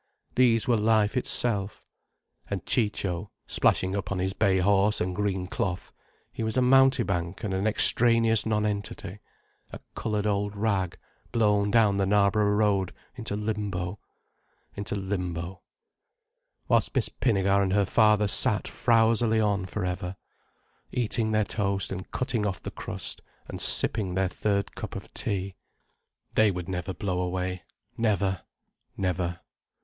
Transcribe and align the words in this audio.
These 0.33 0.67
were 0.67 0.77
life 0.77 1.15
itself. 1.15 1.83
And 2.49 2.65
Ciccio, 2.65 3.29
splashing 3.45 3.95
up 3.95 4.11
on 4.11 4.17
his 4.17 4.33
bay 4.33 4.57
horse 4.57 4.99
and 4.99 5.15
green 5.15 5.45
cloth, 5.45 5.91
he 6.31 6.41
was 6.41 6.57
a 6.57 6.61
mountebank 6.63 7.43
and 7.43 7.53
an 7.53 7.67
extraneous 7.67 8.43
nonentity, 8.43 9.19
a 9.71 9.79
coloured 9.93 10.25
old 10.25 10.55
rag 10.55 10.97
blown 11.31 11.69
down 11.69 11.97
the 11.97 12.07
Knarborough 12.07 12.55
Road 12.57 12.93
into 13.13 13.35
Limbo. 13.35 13.99
Into 14.75 14.95
Limbo. 14.95 15.61
Whilst 16.67 16.95
Miss 16.95 17.09
Pinnegar 17.09 17.61
and 17.61 17.73
her 17.73 17.85
father 17.85 18.27
sat 18.27 18.67
frowsily 18.67 19.39
on 19.39 19.67
for 19.67 19.85
ever, 19.85 20.15
eating 20.91 21.29
their 21.29 21.45
toast 21.45 21.91
and 21.91 22.09
cutting 22.09 22.43
off 22.47 22.59
the 22.63 22.71
crust, 22.71 23.21
and 23.47 23.61
sipping 23.61 24.15
their 24.15 24.27
third 24.29 24.73
cup 24.73 24.95
of 24.95 25.13
tea. 25.13 25.57
They 26.33 26.49
would 26.49 26.67
never 26.67 26.91
blow 26.95 27.19
away—never, 27.21 28.41
never. 28.97 29.41